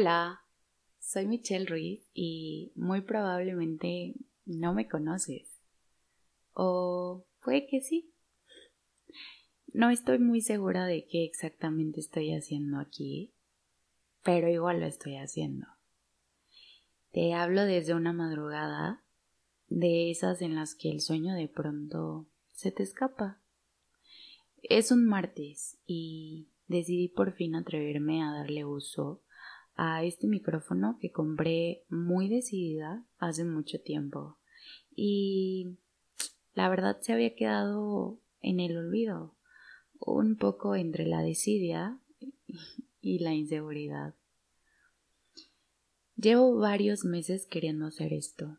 Hola, 0.00 0.44
soy 1.00 1.26
Michelle 1.26 1.66
Ruiz 1.66 2.08
y 2.14 2.70
muy 2.76 3.00
probablemente 3.00 4.14
no 4.46 4.72
me 4.72 4.86
conoces. 4.86 5.60
O 6.52 7.26
puede 7.42 7.66
que 7.66 7.80
sí. 7.80 8.12
No 9.72 9.90
estoy 9.90 10.20
muy 10.20 10.40
segura 10.40 10.86
de 10.86 11.04
qué 11.08 11.24
exactamente 11.24 11.98
estoy 11.98 12.32
haciendo 12.32 12.78
aquí, 12.78 13.34
pero 14.22 14.48
igual 14.48 14.78
lo 14.78 14.86
estoy 14.86 15.16
haciendo. 15.16 15.66
Te 17.10 17.34
hablo 17.34 17.64
desde 17.64 17.94
una 17.94 18.12
madrugada, 18.12 19.02
de 19.66 20.12
esas 20.12 20.42
en 20.42 20.54
las 20.54 20.76
que 20.76 20.92
el 20.92 21.00
sueño 21.00 21.34
de 21.34 21.48
pronto 21.48 22.28
se 22.52 22.70
te 22.70 22.84
escapa. 22.84 23.40
Es 24.62 24.92
un 24.92 25.06
martes 25.06 25.76
y 25.88 26.46
decidí 26.68 27.08
por 27.08 27.32
fin 27.32 27.56
atreverme 27.56 28.22
a 28.22 28.30
darle 28.30 28.64
uso 28.64 29.22
a 29.78 30.02
este 30.02 30.26
micrófono 30.26 30.98
que 31.00 31.12
compré 31.12 31.84
muy 31.88 32.28
decidida 32.28 33.06
hace 33.18 33.44
mucho 33.44 33.80
tiempo 33.80 34.36
y 34.94 35.78
la 36.54 36.68
verdad 36.68 36.98
se 37.00 37.12
había 37.12 37.36
quedado 37.36 38.18
en 38.40 38.58
el 38.58 38.76
olvido, 38.76 39.36
un 40.00 40.36
poco 40.36 40.74
entre 40.74 41.06
la 41.06 41.22
desidia 41.22 42.00
y 43.00 43.20
la 43.20 43.34
inseguridad. 43.34 44.14
Llevo 46.16 46.58
varios 46.58 47.04
meses 47.04 47.46
queriendo 47.46 47.86
hacer 47.86 48.12
esto, 48.12 48.58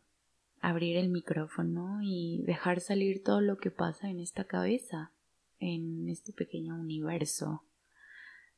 abrir 0.62 0.96
el 0.96 1.10
micrófono 1.10 2.00
y 2.02 2.42
dejar 2.46 2.80
salir 2.80 3.22
todo 3.22 3.42
lo 3.42 3.58
que 3.58 3.70
pasa 3.70 4.08
en 4.08 4.20
esta 4.20 4.44
cabeza, 4.44 5.12
en 5.58 6.08
este 6.08 6.32
pequeño 6.32 6.80
universo 6.80 7.64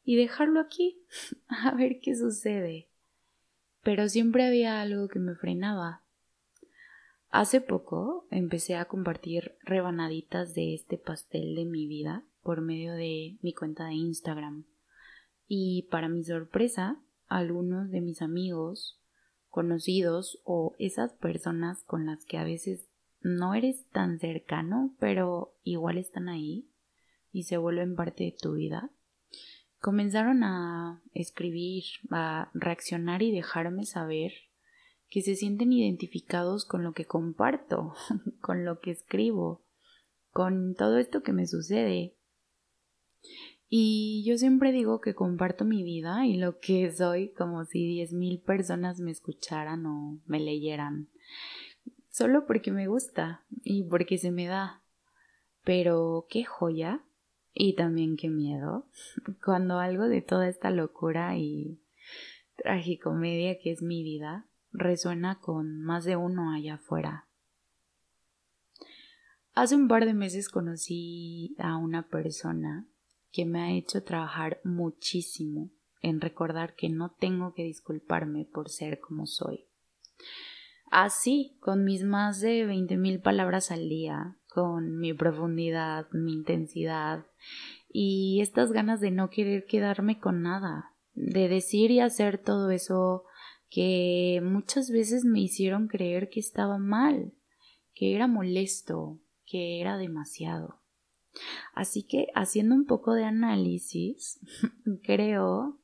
y 0.04 0.16
dejarlo 0.16 0.60
aquí, 0.60 1.02
a 1.48 1.74
ver 1.74 2.00
qué 2.00 2.16
sucede. 2.16 2.88
Pero 3.82 4.08
siempre 4.08 4.44
había 4.44 4.80
algo 4.80 5.08
que 5.08 5.18
me 5.18 5.34
frenaba. 5.34 6.02
Hace 7.30 7.60
poco 7.60 8.26
empecé 8.30 8.76
a 8.76 8.84
compartir 8.84 9.56
rebanaditas 9.62 10.54
de 10.54 10.74
este 10.74 10.98
pastel 10.98 11.54
de 11.54 11.64
mi 11.64 11.86
vida 11.86 12.24
por 12.42 12.60
medio 12.60 12.92
de 12.92 13.38
mi 13.40 13.54
cuenta 13.54 13.86
de 13.86 13.94
Instagram. 13.94 14.64
Y 15.48 15.88
para 15.90 16.08
mi 16.08 16.22
sorpresa, 16.24 17.00
algunos 17.28 17.90
de 17.90 18.00
mis 18.00 18.22
amigos, 18.22 19.00
conocidos 19.48 20.40
o 20.44 20.74
esas 20.78 21.12
personas 21.14 21.82
con 21.84 22.06
las 22.06 22.24
que 22.24 22.38
a 22.38 22.44
veces 22.44 22.88
no 23.20 23.54
eres 23.54 23.86
tan 23.90 24.18
cercano, 24.18 24.94
pero 24.98 25.54
igual 25.62 25.98
están 25.98 26.28
ahí 26.28 26.68
y 27.32 27.44
se 27.44 27.56
vuelven 27.56 27.94
parte 27.94 28.24
de 28.24 28.36
tu 28.38 28.54
vida, 28.54 28.90
comenzaron 29.82 30.44
a 30.44 31.02
escribir, 31.12 31.82
a 32.10 32.50
reaccionar 32.54 33.20
y 33.20 33.32
dejarme 33.32 33.84
saber 33.84 34.32
que 35.10 35.22
se 35.22 35.34
sienten 35.34 35.72
identificados 35.72 36.64
con 36.64 36.84
lo 36.84 36.92
que 36.92 37.04
comparto, 37.04 37.92
con 38.40 38.64
lo 38.64 38.78
que 38.78 38.92
escribo, 38.92 39.60
con 40.30 40.76
todo 40.76 40.98
esto 40.98 41.22
que 41.22 41.32
me 41.32 41.46
sucede. 41.46 42.14
Y 43.68 44.22
yo 44.24 44.38
siempre 44.38 44.70
digo 44.70 45.00
que 45.00 45.14
comparto 45.14 45.64
mi 45.64 45.82
vida 45.82 46.26
y 46.26 46.36
lo 46.36 46.60
que 46.60 46.92
soy 46.92 47.30
como 47.30 47.64
si 47.64 47.84
diez 47.84 48.12
mil 48.12 48.38
personas 48.38 49.00
me 49.00 49.10
escucharan 49.10 49.84
o 49.84 50.20
me 50.26 50.38
leyeran. 50.38 51.08
Solo 52.08 52.46
porque 52.46 52.70
me 52.70 52.86
gusta 52.86 53.42
y 53.64 53.82
porque 53.82 54.16
se 54.16 54.30
me 54.30 54.46
da. 54.46 54.80
Pero 55.64 56.26
qué 56.28 56.44
joya 56.44 57.02
y 57.54 57.74
también 57.74 58.16
qué 58.16 58.28
miedo 58.28 58.86
cuando 59.44 59.78
algo 59.78 60.08
de 60.08 60.22
toda 60.22 60.48
esta 60.48 60.70
locura 60.70 61.36
y 61.36 61.80
tragicomedia 62.56 63.58
que 63.58 63.72
es 63.72 63.82
mi 63.82 64.02
vida 64.02 64.46
resuena 64.72 65.38
con 65.40 65.80
más 65.80 66.04
de 66.04 66.16
uno 66.16 66.52
allá 66.52 66.74
afuera. 66.74 67.26
Hace 69.54 69.76
un 69.76 69.86
par 69.86 70.06
de 70.06 70.14
meses 70.14 70.48
conocí 70.48 71.54
a 71.58 71.76
una 71.76 72.08
persona 72.08 72.86
que 73.32 73.44
me 73.44 73.60
ha 73.60 73.70
hecho 73.72 74.02
trabajar 74.02 74.60
muchísimo 74.64 75.70
en 76.00 76.20
recordar 76.20 76.74
que 76.74 76.88
no 76.88 77.10
tengo 77.10 77.52
que 77.54 77.64
disculparme 77.64 78.44
por 78.44 78.70
ser 78.70 78.98
como 78.98 79.26
soy. 79.26 79.66
Así, 80.90 81.56
con 81.60 81.84
mis 81.84 82.02
más 82.02 82.40
de 82.40 82.66
veinte 82.66 82.96
mil 82.96 83.20
palabras 83.20 83.70
al 83.70 83.88
día, 83.88 84.36
con 84.52 84.98
mi 84.98 85.14
profundidad, 85.14 86.06
mi 86.12 86.34
intensidad 86.34 87.26
y 87.88 88.40
estas 88.40 88.72
ganas 88.72 89.00
de 89.00 89.10
no 89.10 89.30
querer 89.30 89.64
quedarme 89.64 90.18
con 90.18 90.42
nada, 90.42 90.94
de 91.14 91.48
decir 91.48 91.90
y 91.90 92.00
hacer 92.00 92.38
todo 92.38 92.70
eso 92.70 93.24
que 93.70 94.42
muchas 94.44 94.90
veces 94.90 95.24
me 95.24 95.40
hicieron 95.40 95.88
creer 95.88 96.28
que 96.28 96.40
estaba 96.40 96.78
mal, 96.78 97.32
que 97.94 98.14
era 98.14 98.26
molesto, 98.26 99.18
que 99.46 99.80
era 99.80 99.96
demasiado. 99.96 100.80
Así 101.74 102.02
que 102.02 102.26
haciendo 102.34 102.74
un 102.74 102.84
poco 102.84 103.14
de 103.14 103.24
análisis, 103.24 104.38
creo 105.02 105.78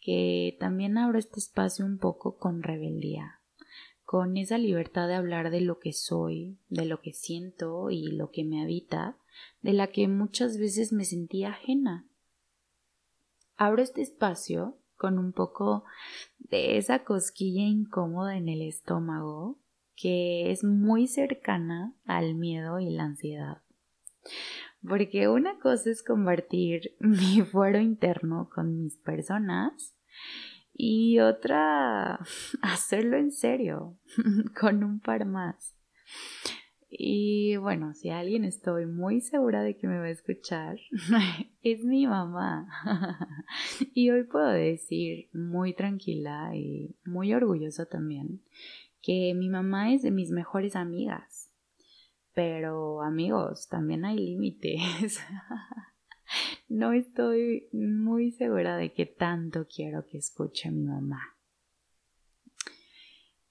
que 0.00 0.56
también 0.58 0.96
abro 0.96 1.18
este 1.18 1.38
espacio 1.38 1.84
un 1.84 1.98
poco 1.98 2.38
con 2.38 2.62
rebeldía 2.62 3.39
con 4.10 4.36
esa 4.36 4.58
libertad 4.58 5.06
de 5.06 5.14
hablar 5.14 5.52
de 5.52 5.60
lo 5.60 5.78
que 5.78 5.92
soy, 5.92 6.58
de 6.68 6.84
lo 6.84 7.00
que 7.00 7.12
siento 7.12 7.90
y 7.90 8.10
lo 8.10 8.32
que 8.32 8.42
me 8.42 8.60
habita, 8.60 9.16
de 9.62 9.72
la 9.72 9.86
que 9.86 10.08
muchas 10.08 10.58
veces 10.58 10.92
me 10.92 11.04
sentía 11.04 11.50
ajena. 11.50 12.04
Abro 13.56 13.84
este 13.84 14.02
espacio 14.02 14.76
con 14.96 15.16
un 15.16 15.30
poco 15.30 15.84
de 16.40 16.76
esa 16.76 17.04
cosquilla 17.04 17.62
incómoda 17.62 18.36
en 18.36 18.48
el 18.48 18.62
estómago 18.62 19.60
que 19.94 20.50
es 20.50 20.64
muy 20.64 21.06
cercana 21.06 21.94
al 22.04 22.34
miedo 22.34 22.80
y 22.80 22.90
la 22.90 23.04
ansiedad. 23.04 23.62
Porque 24.82 25.28
una 25.28 25.60
cosa 25.60 25.88
es 25.88 26.02
compartir 26.02 26.96
mi 26.98 27.42
fuero 27.42 27.78
interno 27.78 28.50
con 28.52 28.76
mis 28.82 28.96
personas 28.96 29.94
y 30.72 31.18
otra 31.18 32.20
hacerlo 32.62 33.16
en 33.16 33.32
serio 33.32 33.96
con 34.60 34.84
un 34.84 35.00
par 35.00 35.24
más. 35.26 35.76
Y 36.92 37.56
bueno, 37.56 37.94
si 37.94 38.10
alguien 38.10 38.44
estoy 38.44 38.86
muy 38.86 39.20
segura 39.20 39.62
de 39.62 39.76
que 39.76 39.86
me 39.86 39.98
va 39.98 40.06
a 40.06 40.10
escuchar, 40.10 40.76
es 41.62 41.84
mi 41.84 42.06
mamá. 42.06 42.66
y 43.94 44.10
hoy 44.10 44.24
puedo 44.24 44.48
decir 44.48 45.28
muy 45.32 45.72
tranquila 45.72 46.50
y 46.54 46.96
muy 47.04 47.32
orgullosa 47.32 47.86
también 47.86 48.40
que 49.02 49.32
mi 49.34 49.48
mamá 49.48 49.92
es 49.92 50.02
de 50.02 50.10
mis 50.10 50.30
mejores 50.30 50.76
amigas. 50.76 51.50
Pero 52.34 53.02
amigos, 53.02 53.68
también 53.68 54.04
hay 54.04 54.18
límites. 54.18 55.20
no 56.68 56.92
estoy 56.92 57.68
muy 57.72 58.32
segura 58.32 58.76
de 58.76 58.92
que 58.92 59.06
tanto 59.06 59.66
quiero 59.66 60.06
que 60.06 60.18
escuche 60.18 60.70
mi 60.70 60.84
mamá. 60.84 61.36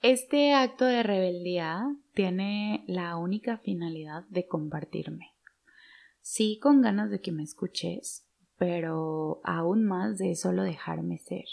Este 0.02 0.54
acto 0.54 0.86
de 0.86 1.04
rebeldía 1.04 1.94
tiene 2.14 2.86
la 2.88 3.18
única 3.18 3.58
finalidad 3.58 4.24
de 4.30 4.48
compartirme. 4.48 5.34
Sí 6.22 6.58
con 6.62 6.82
ganas 6.82 7.10
de 7.10 7.20
que 7.20 7.34
me 7.34 7.44
escuches, 7.44 8.26
pero 8.58 9.42
aún 9.44 9.84
más 9.84 10.18
de 10.18 10.36
solo 10.36 10.64
dejarme 10.64 11.18
ser. 11.18 11.46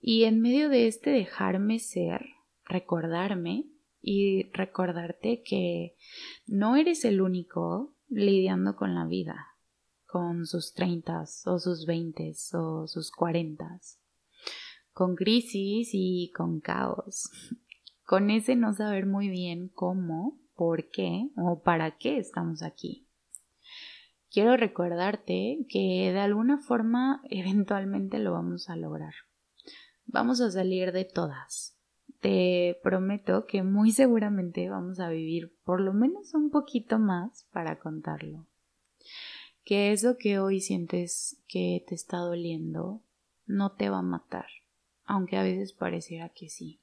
Y 0.00 0.24
en 0.24 0.40
medio 0.40 0.68
de 0.68 0.86
este 0.86 1.10
dejarme 1.10 1.78
ser, 1.80 2.26
recordarme 2.64 3.64
y 4.00 4.50
recordarte 4.52 5.42
que 5.42 5.96
no 6.46 6.76
eres 6.76 7.04
el 7.04 7.20
único 7.20 7.94
lidiando 8.08 8.76
con 8.76 8.94
la 8.94 9.06
vida 9.06 9.53
con 10.14 10.46
sus 10.46 10.74
treintas 10.74 11.44
o 11.44 11.58
sus 11.58 11.86
veintes 11.86 12.54
o 12.54 12.86
sus 12.86 13.10
cuarentas, 13.10 13.98
con 14.92 15.16
crisis 15.16 15.88
y 15.92 16.30
con 16.36 16.60
caos, 16.60 17.30
con 18.06 18.30
ese 18.30 18.54
no 18.54 18.72
saber 18.72 19.06
muy 19.06 19.28
bien 19.28 19.72
cómo, 19.74 20.38
por 20.54 20.88
qué 20.88 21.30
o 21.36 21.62
para 21.64 21.96
qué 21.96 22.18
estamos 22.18 22.62
aquí. 22.62 23.08
Quiero 24.30 24.56
recordarte 24.56 25.66
que 25.68 26.12
de 26.12 26.20
alguna 26.20 26.58
forma 26.58 27.20
eventualmente 27.28 28.20
lo 28.20 28.34
vamos 28.34 28.70
a 28.70 28.76
lograr. 28.76 29.14
Vamos 30.06 30.40
a 30.40 30.52
salir 30.52 30.92
de 30.92 31.06
todas. 31.06 31.76
Te 32.20 32.78
prometo 32.84 33.46
que 33.46 33.64
muy 33.64 33.90
seguramente 33.90 34.68
vamos 34.68 35.00
a 35.00 35.08
vivir 35.08 35.56
por 35.64 35.80
lo 35.80 35.92
menos 35.92 36.34
un 36.34 36.50
poquito 36.50 37.00
más 37.00 37.48
para 37.52 37.80
contarlo 37.80 38.46
que 39.64 39.92
eso 39.92 40.16
que 40.18 40.38
hoy 40.38 40.60
sientes 40.60 41.42
que 41.48 41.84
te 41.88 41.94
está 41.94 42.18
doliendo 42.18 43.00
no 43.46 43.72
te 43.72 43.88
va 43.88 43.98
a 43.98 44.02
matar, 44.02 44.46
aunque 45.04 45.36
a 45.36 45.42
veces 45.42 45.72
pareciera 45.72 46.28
que 46.28 46.48
sí. 46.48 46.80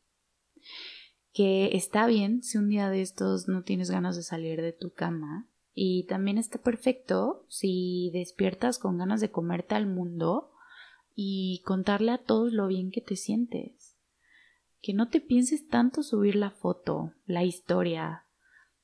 Que 1.33 1.75
está 1.75 2.07
bien 2.07 2.43
si 2.43 2.57
un 2.57 2.69
día 2.69 2.89
de 2.89 3.01
estos 3.01 3.47
no 3.47 3.63
tienes 3.63 3.89
ganas 3.89 4.15
de 4.15 4.23
salir 4.23 4.61
de 4.61 4.73
tu 4.73 4.91
cama 4.91 5.47
y 5.73 6.03
también 6.03 6.37
está 6.37 6.59
perfecto 6.59 7.45
si 7.47 8.09
despiertas 8.13 8.79
con 8.79 8.97
ganas 8.97 9.21
de 9.21 9.31
comerte 9.31 9.75
al 9.75 9.87
mundo 9.87 10.51
y 11.15 11.61
contarle 11.65 12.11
a 12.11 12.17
todos 12.17 12.51
lo 12.51 12.67
bien 12.67 12.91
que 12.91 13.01
te 13.01 13.15
sientes. 13.15 13.95
Que 14.81 14.93
no 14.93 15.09
te 15.09 15.21
pienses 15.21 15.67
tanto 15.67 16.03
subir 16.03 16.35
la 16.35 16.49
foto, 16.49 17.13
la 17.25 17.43
historia, 17.43 18.25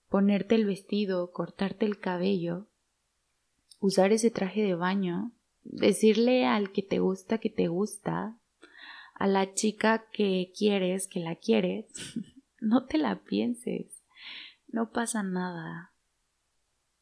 ponerte 0.10 0.56
el 0.56 0.66
vestido, 0.66 1.32
cortarte 1.32 1.86
el 1.86 2.00
cabello, 2.00 2.68
usar 3.80 4.12
ese 4.12 4.32
traje 4.32 4.62
de 4.64 4.76
baño, 4.76 5.32
decirle 5.64 6.46
al 6.46 6.72
que 6.72 6.84
te 6.84 7.00
gusta 7.00 7.38
que 7.38 7.50
te 7.50 7.68
gusta, 7.68 8.38
a 9.16 9.28
la 9.28 9.54
chica 9.54 10.06
que 10.12 10.52
quieres 10.58 11.08
que 11.08 11.20
la 11.20 11.36
quieres, 11.36 11.88
no 12.60 12.86
te 12.86 12.98
la 12.98 13.24
pienses, 13.24 14.04
no 14.68 14.92
pasa 14.92 15.24
nada. 15.24 15.94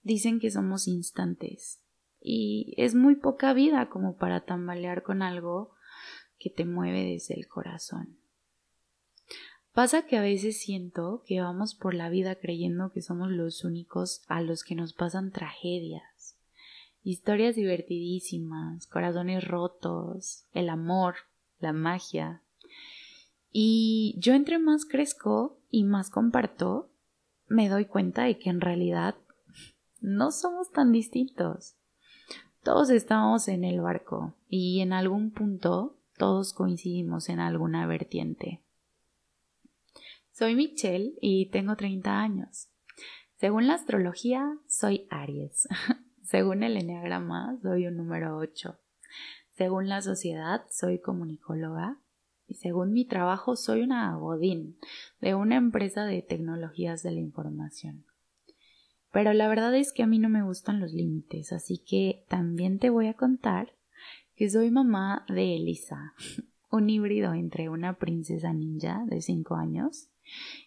Dicen 0.02 0.40
que 0.40 0.52
somos 0.52 0.88
instantes 0.88 1.82
y 2.22 2.74
es 2.78 2.96
muy 2.96 3.16
poca 3.16 3.54
vida 3.54 3.90
como 3.90 4.18
para 4.18 4.46
tambalear 4.46 5.04
con 5.04 5.22
algo 5.22 5.76
que 6.38 6.50
te 6.50 6.66
mueve 6.66 7.04
desde 7.04 7.36
el 7.36 7.48
corazón. 7.48 8.18
Pasa 9.74 10.06
que 10.06 10.16
a 10.16 10.22
veces 10.22 10.62
siento 10.62 11.24
que 11.26 11.42
vamos 11.42 11.76
por 11.76 11.94
la 11.94 12.10
vida 12.10 12.36
creyendo 12.36 12.92
que 12.94 13.02
somos 13.02 13.30
los 13.30 13.66
únicos 13.66 14.24
a 14.28 14.42
los 14.42 14.64
que 14.64 14.74
nos 14.74 14.94
pasan 14.94 15.32
tragedias, 15.32 16.04
historias 17.06 17.56
divertidísimas, 17.56 18.88
corazones 18.88 19.48
rotos, 19.48 20.48
el 20.54 20.70
amor, 20.70 21.16
la 21.60 21.72
magia. 21.72 22.42
Y 23.52 24.16
yo 24.18 24.34
entre 24.34 24.58
más 24.58 24.86
crezco 24.86 25.60
y 25.70 25.84
más 25.84 26.10
comparto, 26.10 26.90
me 27.48 27.70
doy 27.70 27.86
cuenta 27.86 28.24
de 28.24 28.40
que 28.40 28.50
en 28.50 28.60
realidad 28.60 29.16
no 30.02 30.32
somos 30.32 30.72
tan 30.72 30.92
distintos. 30.92 31.76
Todos 32.64 32.90
estamos 32.90 33.48
en 33.48 33.64
el 33.64 33.82
barco 33.82 34.34
y 34.50 34.82
en 34.82 34.92
algún 34.92 35.30
punto 35.30 36.00
todos 36.18 36.54
coincidimos 36.54 37.30
en 37.30 37.40
alguna 37.40 37.86
vertiente. 37.86 38.64
Soy 40.32 40.56
Michelle 40.56 41.14
y 41.22 41.52
tengo 41.52 41.76
30 41.76 42.20
años. 42.20 42.70
Según 43.38 43.68
la 43.68 43.76
astrología, 43.76 44.58
soy 44.68 45.08
Aries. 45.12 45.68
Según 46.26 46.64
el 46.64 46.76
enneagrama, 46.76 47.60
soy 47.62 47.86
un 47.86 47.98
número 47.98 48.36
8. 48.38 48.80
Según 49.52 49.88
la 49.88 50.02
sociedad, 50.02 50.66
soy 50.72 50.98
comunicóloga. 50.98 52.00
Y 52.48 52.56
según 52.56 52.94
mi 52.94 53.06
trabajo, 53.06 53.56
soy 53.56 53.82
una 53.82 54.16
godín 54.16 54.76
de 55.22 55.36
una 55.36 55.56
empresa 55.56 56.04
de 56.06 56.24
tecnologías 56.24 57.04
de 57.04 57.12
la 57.12 57.20
información. 57.20 58.06
Pero 59.12 59.34
la 59.34 59.48
verdad 59.48 59.76
es 59.76 59.94
que 59.94 60.02
a 60.02 60.08
mí 60.08 60.18
no 60.18 60.30
me 60.30 60.42
gustan 60.42 60.80
los 60.80 60.94
límites, 60.94 61.54
así 61.54 61.78
que 61.78 62.26
también 62.28 62.80
te 62.80 62.90
voy 62.90 63.06
a 63.06 63.14
contar 63.14 63.74
que 64.36 64.50
soy 64.50 64.72
mamá 64.72 65.26
de 65.30 65.56
Elisa, 65.56 66.16
un 66.72 66.90
híbrido 66.90 67.34
entre 67.34 67.70
una 67.70 68.00
princesa 68.00 68.52
ninja 68.52 69.04
de 69.06 69.22
5 69.22 69.56
años 69.56 70.10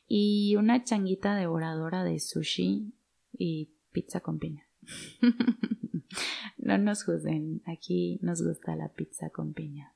y 0.07 0.55
una 0.55 0.85
changuita 0.85 1.35
devoradora 1.35 2.05
de 2.05 2.21
sushi 2.21 2.93
y 3.33 3.73
pizza 3.91 4.21
con 4.21 4.39
piña. 4.39 4.68
no 6.59 6.79
nos 6.79 7.05
juzguen, 7.05 7.63
aquí 7.67 8.19
nos 8.23 8.43
gusta 8.43 8.77
la 8.77 8.89
pizza 8.89 9.31
con 9.31 9.53
piña. 9.53 9.95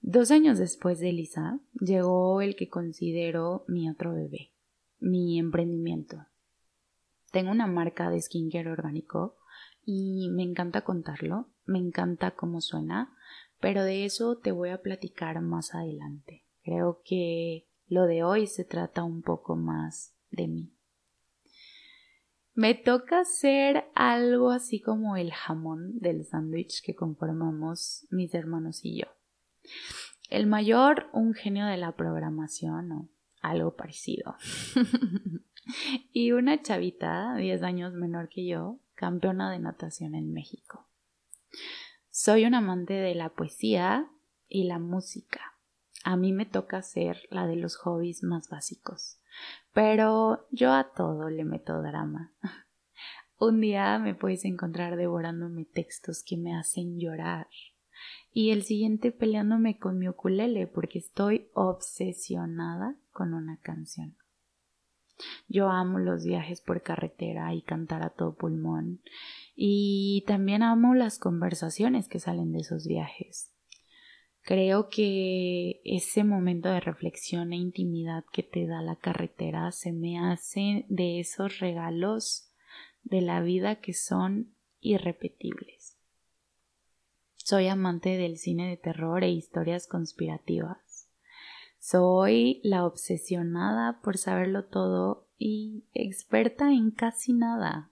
Dos 0.00 0.30
años 0.30 0.58
después 0.58 1.00
de 1.00 1.12
Lisa, 1.12 1.58
llegó 1.80 2.40
el 2.40 2.54
que 2.54 2.68
considero 2.68 3.64
mi 3.66 3.90
otro 3.90 4.14
bebé, 4.14 4.52
mi 4.98 5.38
emprendimiento. 5.38 6.26
Tengo 7.32 7.50
una 7.50 7.66
marca 7.66 8.08
de 8.10 8.20
skincare 8.20 8.70
orgánico 8.70 9.36
y 9.84 10.30
me 10.30 10.42
encanta 10.42 10.82
contarlo, 10.82 11.48
me 11.64 11.78
encanta 11.78 12.32
cómo 12.32 12.60
suena, 12.60 13.16
pero 13.60 13.82
de 13.82 14.04
eso 14.04 14.36
te 14.36 14.52
voy 14.52 14.70
a 14.70 14.80
platicar 14.80 15.40
más 15.40 15.74
adelante. 15.74 16.44
Creo 16.62 17.02
que 17.04 17.66
lo 17.88 18.06
de 18.06 18.22
hoy 18.22 18.46
se 18.46 18.64
trata 18.64 19.04
un 19.04 19.22
poco 19.22 19.56
más 19.56 20.14
de 20.30 20.48
mí. 20.48 20.75
Me 22.56 22.74
toca 22.74 23.20
hacer 23.20 23.84
algo 23.94 24.50
así 24.50 24.80
como 24.80 25.16
el 25.16 25.30
jamón 25.30 25.98
del 25.98 26.24
sándwich 26.24 26.82
que 26.82 26.94
conformamos 26.94 28.06
mis 28.10 28.34
hermanos 28.34 28.80
y 28.82 29.00
yo. 29.00 29.06
El 30.30 30.46
mayor, 30.46 31.08
un 31.12 31.34
genio 31.34 31.66
de 31.66 31.76
la 31.76 31.92
programación 31.92 32.90
o 32.92 33.08
algo 33.42 33.76
parecido. 33.76 34.36
y 36.12 36.32
una 36.32 36.62
chavita, 36.62 37.36
10 37.36 37.62
años 37.62 37.92
menor 37.92 38.30
que 38.30 38.46
yo, 38.46 38.80
campeona 38.94 39.52
de 39.52 39.58
natación 39.58 40.14
en 40.14 40.32
México. 40.32 40.88
Soy 42.10 42.46
un 42.46 42.54
amante 42.54 42.94
de 42.94 43.14
la 43.14 43.28
poesía 43.28 44.10
y 44.48 44.64
la 44.64 44.78
música 44.78 45.56
a 46.06 46.16
mí 46.16 46.32
me 46.32 46.46
toca 46.46 46.82
ser 46.82 47.26
la 47.30 47.48
de 47.48 47.56
los 47.56 47.74
hobbies 47.78 48.22
más 48.22 48.48
básicos. 48.48 49.18
Pero 49.76 50.48
yo 50.50 50.72
a 50.72 50.90
todo 50.94 51.28
le 51.28 51.44
meto 51.44 51.82
drama. 51.82 52.32
Un 53.38 53.60
día 53.60 53.98
me 53.98 54.14
puedes 54.14 54.46
encontrar 54.46 54.96
devorándome 54.96 55.66
textos 55.66 56.24
que 56.26 56.38
me 56.38 56.56
hacen 56.56 56.98
llorar 56.98 57.46
y 58.32 58.52
el 58.52 58.62
siguiente 58.62 59.12
peleándome 59.12 59.78
con 59.78 59.98
mi 59.98 60.08
ukulele 60.08 60.66
porque 60.66 60.98
estoy 60.98 61.50
obsesionada 61.52 62.96
con 63.12 63.34
una 63.34 63.58
canción. 63.60 64.16
Yo 65.46 65.68
amo 65.68 65.98
los 65.98 66.24
viajes 66.24 66.62
por 66.62 66.80
carretera 66.80 67.52
y 67.52 67.60
cantar 67.60 68.02
a 68.02 68.08
todo 68.08 68.34
pulmón 68.34 69.02
y 69.54 70.24
también 70.26 70.62
amo 70.62 70.94
las 70.94 71.18
conversaciones 71.18 72.08
que 72.08 72.18
salen 72.18 72.50
de 72.52 72.60
esos 72.60 72.86
viajes. 72.86 73.52
Creo 74.46 74.90
que 74.90 75.80
ese 75.84 76.22
momento 76.22 76.68
de 76.68 76.78
reflexión 76.78 77.52
e 77.52 77.56
intimidad 77.56 78.24
que 78.32 78.44
te 78.44 78.68
da 78.68 78.80
la 78.80 78.94
carretera 78.94 79.72
se 79.72 79.90
me 79.90 80.20
hace 80.20 80.86
de 80.88 81.18
esos 81.18 81.58
regalos 81.58 82.48
de 83.02 83.22
la 83.22 83.40
vida 83.40 83.80
que 83.80 83.92
son 83.92 84.54
irrepetibles. 84.78 85.98
Soy 87.34 87.66
amante 87.66 88.10
del 88.10 88.38
cine 88.38 88.68
de 88.68 88.76
terror 88.76 89.24
e 89.24 89.30
historias 89.30 89.88
conspirativas. 89.88 91.10
Soy 91.80 92.60
la 92.62 92.86
obsesionada 92.86 94.00
por 94.00 94.16
saberlo 94.16 94.66
todo 94.66 95.26
y 95.38 95.86
experta 95.92 96.70
en 96.70 96.92
casi 96.92 97.32
nada. 97.32 97.90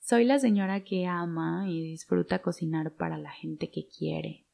Soy 0.00 0.24
la 0.24 0.40
señora 0.40 0.82
que 0.82 1.06
ama 1.06 1.66
y 1.68 1.80
disfruta 1.84 2.42
cocinar 2.42 2.96
para 2.96 3.16
la 3.16 3.30
gente 3.30 3.70
que 3.70 3.86
quiere 3.86 4.49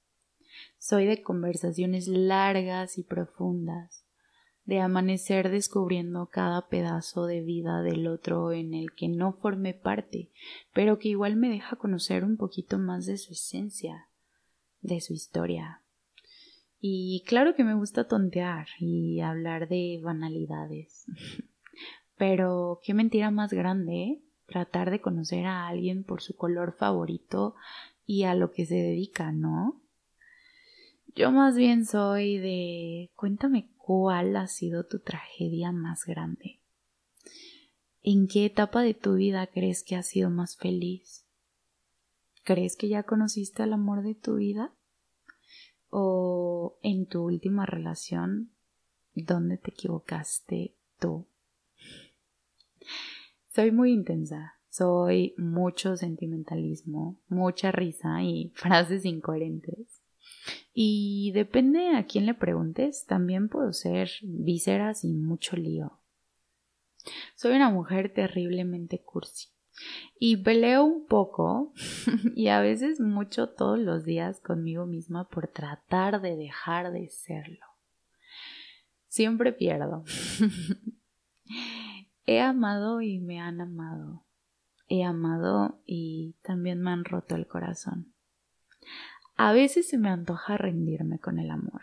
soy 0.86 1.04
de 1.06 1.20
conversaciones 1.20 2.06
largas 2.06 2.96
y 2.96 3.02
profundas, 3.02 4.04
de 4.66 4.78
amanecer 4.78 5.50
descubriendo 5.50 6.26
cada 6.26 6.68
pedazo 6.68 7.26
de 7.26 7.40
vida 7.40 7.82
del 7.82 8.06
otro 8.06 8.52
en 8.52 8.72
el 8.72 8.92
que 8.92 9.08
no 9.08 9.32
formé 9.32 9.74
parte, 9.74 10.30
pero 10.72 11.00
que 11.00 11.08
igual 11.08 11.34
me 11.34 11.48
deja 11.48 11.74
conocer 11.74 12.22
un 12.22 12.36
poquito 12.36 12.78
más 12.78 13.04
de 13.06 13.16
su 13.18 13.32
esencia, 13.32 14.10
de 14.80 15.00
su 15.00 15.12
historia. 15.12 15.82
Y 16.78 17.24
claro 17.26 17.56
que 17.56 17.64
me 17.64 17.74
gusta 17.74 18.06
tontear 18.06 18.68
y 18.78 19.18
hablar 19.22 19.68
de 19.68 20.00
banalidades. 20.04 21.04
pero 22.16 22.78
qué 22.84 22.94
mentira 22.94 23.32
más 23.32 23.52
grande. 23.52 24.22
Tratar 24.46 24.92
de 24.92 25.00
conocer 25.00 25.46
a 25.46 25.66
alguien 25.66 26.04
por 26.04 26.22
su 26.22 26.36
color 26.36 26.76
favorito 26.76 27.56
y 28.04 28.22
a 28.22 28.36
lo 28.36 28.52
que 28.52 28.66
se 28.66 28.76
dedica, 28.76 29.32
¿no? 29.32 29.82
Yo 31.16 31.32
más 31.32 31.56
bien 31.56 31.86
soy 31.86 32.36
de 32.36 33.10
cuéntame 33.16 33.70
cuál 33.78 34.36
ha 34.36 34.46
sido 34.48 34.84
tu 34.84 34.98
tragedia 34.98 35.72
más 35.72 36.04
grande. 36.04 36.60
¿En 38.02 38.28
qué 38.28 38.44
etapa 38.44 38.82
de 38.82 38.92
tu 38.92 39.14
vida 39.14 39.46
crees 39.46 39.82
que 39.82 39.96
has 39.96 40.08
sido 40.08 40.28
más 40.28 40.58
feliz? 40.58 41.24
¿Crees 42.44 42.76
que 42.76 42.88
ya 42.88 43.04
conociste 43.04 43.62
al 43.62 43.72
amor 43.72 44.02
de 44.02 44.14
tu 44.14 44.34
vida? 44.34 44.74
¿O 45.88 46.78
en 46.82 47.06
tu 47.06 47.24
última 47.24 47.64
relación, 47.64 48.50
dónde 49.14 49.56
te 49.56 49.70
equivocaste 49.70 50.74
tú? 50.98 51.26
Soy 53.54 53.72
muy 53.72 53.90
intensa, 53.90 54.56
soy 54.68 55.34
mucho 55.38 55.96
sentimentalismo, 55.96 57.18
mucha 57.28 57.72
risa 57.72 58.22
y 58.22 58.52
frases 58.54 59.06
incoherentes. 59.06 59.95
Y 60.74 61.32
depende 61.32 61.96
a 61.96 62.04
quién 62.04 62.26
le 62.26 62.34
preguntes, 62.34 63.06
también 63.06 63.48
puedo 63.48 63.72
ser 63.72 64.10
vísceras 64.22 65.04
y 65.04 65.14
mucho 65.14 65.56
lío. 65.56 65.98
Soy 67.34 67.56
una 67.56 67.70
mujer 67.70 68.12
terriblemente 68.12 69.00
cursi. 69.00 69.48
Y 70.18 70.38
peleo 70.38 70.84
un 70.84 71.06
poco 71.06 71.72
y 72.34 72.48
a 72.48 72.60
veces 72.60 73.00
mucho 73.00 73.50
todos 73.50 73.78
los 73.78 74.04
días 74.04 74.40
conmigo 74.40 74.86
misma 74.86 75.28
por 75.28 75.48
tratar 75.48 76.20
de 76.20 76.36
dejar 76.36 76.92
de 76.92 77.08
serlo. 77.08 77.64
Siempre 79.08 79.52
pierdo. 79.52 80.04
He 82.26 82.40
amado 82.40 83.02
y 83.02 83.18
me 83.18 83.40
han 83.40 83.60
amado. 83.60 84.24
He 84.88 85.04
amado 85.04 85.80
y 85.86 86.34
también 86.42 86.80
me 86.80 86.90
han 86.90 87.04
roto 87.04 87.34
el 87.34 87.46
corazón. 87.46 88.14
A 89.36 89.52
veces 89.52 89.88
se 89.88 89.98
me 89.98 90.08
antoja 90.08 90.56
rendirme 90.56 91.18
con 91.18 91.38
el 91.38 91.50
amor, 91.50 91.82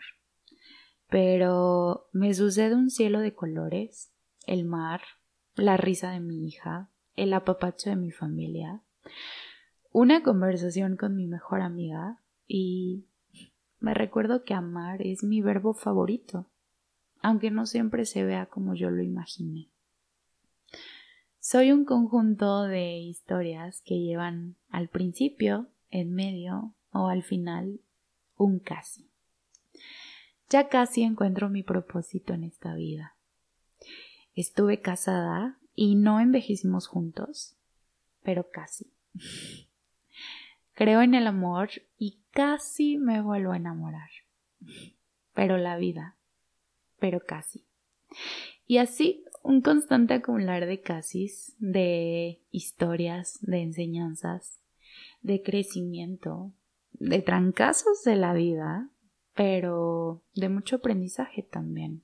pero 1.08 2.08
me 2.12 2.34
sucede 2.34 2.74
un 2.74 2.90
cielo 2.90 3.20
de 3.20 3.32
colores, 3.32 4.12
el 4.46 4.64
mar, 4.64 5.02
la 5.54 5.76
risa 5.76 6.10
de 6.10 6.18
mi 6.18 6.48
hija, 6.48 6.90
el 7.14 7.32
apapacho 7.32 7.90
de 7.90 7.96
mi 7.96 8.10
familia, 8.10 8.82
una 9.92 10.24
conversación 10.24 10.96
con 10.96 11.14
mi 11.14 11.28
mejor 11.28 11.60
amiga 11.60 12.18
y 12.48 13.06
me 13.78 13.94
recuerdo 13.94 14.42
que 14.42 14.54
amar 14.54 15.00
es 15.02 15.22
mi 15.22 15.40
verbo 15.40 15.74
favorito, 15.74 16.50
aunque 17.22 17.52
no 17.52 17.66
siempre 17.66 18.04
se 18.04 18.24
vea 18.24 18.46
como 18.46 18.74
yo 18.74 18.90
lo 18.90 19.02
imaginé. 19.02 19.70
Soy 21.38 21.70
un 21.70 21.84
conjunto 21.84 22.62
de 22.62 22.96
historias 22.98 23.80
que 23.84 24.00
llevan 24.00 24.56
al 24.70 24.88
principio, 24.88 25.68
en 25.90 26.12
medio 26.12 26.74
o 26.94 27.08
al 27.08 27.22
final 27.22 27.80
un 28.38 28.58
casi. 28.58 29.06
Ya 30.48 30.68
casi 30.68 31.02
encuentro 31.02 31.50
mi 31.50 31.62
propósito 31.62 32.32
en 32.32 32.44
esta 32.44 32.74
vida. 32.74 33.14
Estuve 34.34 34.80
casada 34.80 35.58
y 35.74 35.96
no 35.96 36.20
envejecimos 36.20 36.86
juntos, 36.86 37.54
pero 38.22 38.50
casi. 38.50 38.90
Creo 40.74 41.02
en 41.02 41.14
el 41.14 41.26
amor 41.26 41.70
y 41.98 42.18
casi 42.30 42.96
me 42.96 43.20
vuelvo 43.20 43.52
a 43.52 43.56
enamorar. 43.56 44.10
Pero 45.34 45.56
la 45.56 45.76
vida, 45.76 46.16
pero 46.98 47.20
casi. 47.20 47.64
Y 48.66 48.78
así 48.78 49.24
un 49.42 49.60
constante 49.60 50.14
acumular 50.14 50.66
de 50.66 50.80
casis, 50.80 51.54
de 51.58 52.40
historias, 52.50 53.38
de 53.42 53.62
enseñanzas, 53.62 54.58
de 55.22 55.42
crecimiento, 55.42 56.50
de 56.94 57.22
trancazos 57.22 58.02
de 58.04 58.16
la 58.16 58.32
vida, 58.32 58.88
pero 59.34 60.22
de 60.34 60.48
mucho 60.48 60.76
aprendizaje 60.76 61.42
también. 61.42 62.02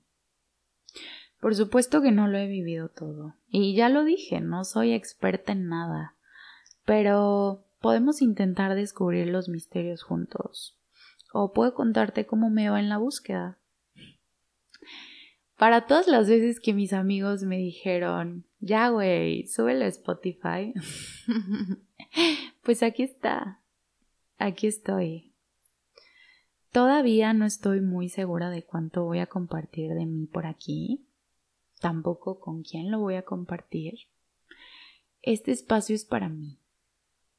Por 1.41 1.55
supuesto 1.55 2.03
que 2.03 2.13
no 2.13 2.29
lo 2.29 2.39
he 2.39 2.47
vivido 2.47 2.89
todo. 2.89 3.35
Y 3.49 3.75
ya 3.75 3.89
lo 3.89 4.05
dije, 4.05 4.41
no 4.41 4.65
soy 4.65 4.93
experta 4.93 5.53
en 5.53 5.69
nada. 5.69 6.15
Pero 6.85 7.65
podemos 7.81 8.21
intentar 8.21 8.75
descubrir 8.75 9.29
los 9.29 9.49
misterios 9.49 10.03
juntos. 10.03 10.77
O 11.33 11.53
puedo 11.53 11.75
contarte 11.75 12.27
cómo 12.27 12.51
me 12.51 12.69
va 12.69 12.79
en 12.81 12.89
la 12.89 12.99
búsqueda. 12.99 13.57
Para 15.57 15.87
todas 15.87 16.09
las 16.09 16.29
veces 16.29 16.59
que 16.59 16.75
mis 16.75 16.93
amigos 16.93 17.43
me 17.43 17.59
dijeron, 17.59 18.45
ya 18.61 18.89
güey, 18.89 19.47
súbelo 19.47 19.85
a 19.85 19.89
Spotify, 19.89 20.73
pues 22.63 22.83
aquí 22.83 23.03
está, 23.03 23.60
aquí 24.41 24.67
estoy. 24.67 25.33
Todavía 26.73 27.33
no 27.33 27.47
estoy 27.47 27.81
muy 27.81 28.09
segura 28.09 28.51
de 28.51 28.65
cuánto 28.65 29.05
voy 29.05 29.19
a 29.19 29.27
compartir 29.27 29.93
de 29.95 30.07
mí 30.07 30.27
por 30.27 30.47
aquí, 30.47 31.07
tampoco 31.81 32.41
con 32.41 32.63
quién 32.63 32.91
lo 32.91 33.01
voy 33.01 33.15
a 33.15 33.25
compartir. 33.25 33.95
Este 35.23 35.51
espacio 35.51 35.95
es 35.95 36.05
para 36.05 36.29
mí, 36.29 36.59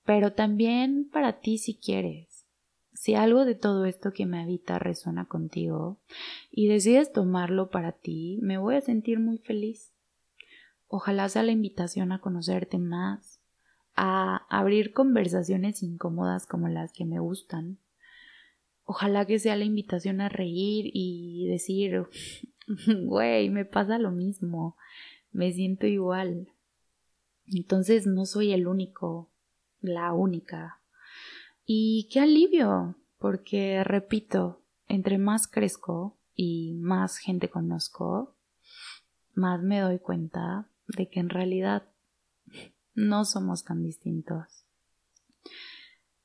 pero 0.06 0.34
también 0.34 1.10
para 1.12 1.40
ti 1.40 1.58
si 1.58 1.76
quieres. 1.76 2.46
Si 2.94 3.16
algo 3.16 3.46
de 3.46 3.56
todo 3.56 3.86
esto 3.86 4.12
que 4.12 4.26
me 4.26 4.42
habita 4.42 4.78
resuena 4.78 5.26
contigo 5.26 5.98
y 6.52 6.68
decides 6.68 7.12
tomarlo 7.12 7.70
para 7.70 7.94
ti, 7.94 8.38
me 8.42 8.58
voy 8.58 8.76
a 8.76 8.82
sentir 8.82 9.20
muy 9.20 9.38
feliz. 9.38 9.92
Ojalá 10.88 11.30
sea 11.30 11.44
la 11.44 11.54
invitación 11.54 12.12
a 12.12 12.20
conocerte 12.20 12.78
más, 12.78 13.31
a 13.96 14.46
abrir 14.50 14.94
conversaciones 14.94 15.84
incómodas 15.84 16.46
como 16.46 16.68
las 16.68 16.94
que 16.94 17.06
me 17.06 17.20
gustan. 17.20 17.80
Ojalá 18.84 19.26
que 19.26 19.40
sea 19.40 19.56
la 19.56 19.66
invitación 19.66 20.22
a 20.22 20.30
reír 20.30 20.92
y 20.94 21.48
decir, 21.48 22.06
güey, 23.06 23.50
me 23.50 23.66
pasa 23.66 23.98
lo 24.00 24.12
mismo, 24.12 24.76
me 25.32 25.52
siento 25.52 25.88
igual. 25.88 26.50
Entonces 27.48 28.08
no 28.08 28.26
soy 28.26 28.54
el 28.54 28.68
único, 28.68 29.30
la 29.82 30.14
única. 30.14 30.82
Y 31.66 32.10
qué 32.12 32.20
alivio, 32.20 32.96
porque, 33.18 33.84
repito, 33.84 34.62
entre 34.88 35.18
más 35.18 35.48
crezco 35.48 36.18
y 36.36 36.74
más 36.74 37.18
gente 37.18 37.50
conozco, 37.50 38.36
más 39.34 39.62
me 39.62 39.80
doy 39.80 40.00
cuenta 40.00 40.70
de 40.88 41.10
que 41.10 41.20
en 41.20 41.30
realidad 41.30 41.91
no 42.94 43.26
somos 43.26 43.64
tan 43.64 43.84
distintos. 43.84 44.66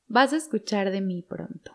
Vas 0.07 0.33
a 0.33 0.37
escuchar 0.37 0.91
de 0.91 1.01
mí 1.01 1.21
pronto. 1.21 1.71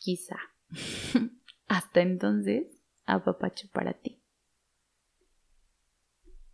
Quizá. 0.00 0.38
Hasta 1.68 2.00
entonces, 2.00 2.66
apapacho 3.04 3.68
para 3.72 3.92
ti. 3.94 4.17